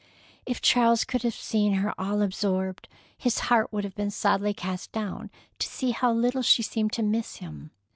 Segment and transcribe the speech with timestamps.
[0.47, 4.91] If Charles could have seen her all absorbed, his heart would have been sadly cast
[4.91, 7.69] down to see how little she seemed to miss him.